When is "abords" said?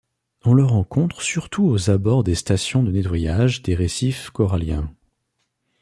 1.91-2.23